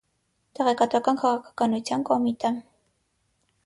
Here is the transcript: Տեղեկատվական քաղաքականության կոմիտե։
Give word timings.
Տեղեկատվական 0.59 1.21
քաղաքականության 1.25 2.09
կոմիտե։ 2.11 2.57